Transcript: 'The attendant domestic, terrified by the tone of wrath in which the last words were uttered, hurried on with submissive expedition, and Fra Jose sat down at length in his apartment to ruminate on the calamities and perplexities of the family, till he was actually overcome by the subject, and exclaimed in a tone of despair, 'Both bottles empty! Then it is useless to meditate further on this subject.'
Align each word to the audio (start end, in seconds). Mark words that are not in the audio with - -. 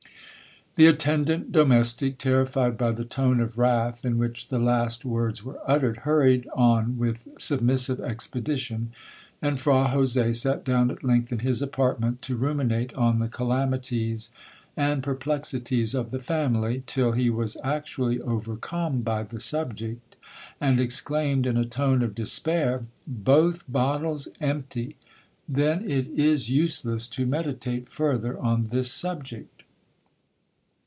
'The 0.75 0.87
attendant 0.87 1.51
domestic, 1.51 2.17
terrified 2.17 2.77
by 2.77 2.91
the 2.91 3.03
tone 3.03 3.41
of 3.41 3.57
wrath 3.57 4.05
in 4.05 4.17
which 4.17 4.47
the 4.47 4.57
last 4.57 5.03
words 5.03 5.43
were 5.43 5.59
uttered, 5.69 5.97
hurried 5.97 6.47
on 6.55 6.97
with 6.97 7.27
submissive 7.37 7.99
expedition, 7.99 8.89
and 9.41 9.59
Fra 9.59 9.89
Jose 9.89 10.31
sat 10.31 10.63
down 10.63 10.89
at 10.89 11.03
length 11.03 11.29
in 11.33 11.39
his 11.39 11.61
apartment 11.61 12.21
to 12.21 12.37
ruminate 12.37 12.93
on 12.93 13.17
the 13.19 13.27
calamities 13.27 14.29
and 14.77 15.03
perplexities 15.03 15.93
of 15.93 16.09
the 16.09 16.19
family, 16.19 16.81
till 16.85 17.11
he 17.11 17.29
was 17.29 17.57
actually 17.65 18.21
overcome 18.21 19.01
by 19.01 19.23
the 19.23 19.41
subject, 19.41 20.15
and 20.61 20.79
exclaimed 20.79 21.45
in 21.45 21.57
a 21.57 21.65
tone 21.65 22.01
of 22.01 22.15
despair, 22.15 22.85
'Both 23.05 23.69
bottles 23.69 24.29
empty! 24.39 24.95
Then 25.49 25.83
it 25.83 26.07
is 26.07 26.49
useless 26.49 27.09
to 27.09 27.25
meditate 27.25 27.89
further 27.89 28.39
on 28.39 28.67
this 28.69 28.89
subject.' 28.89 29.49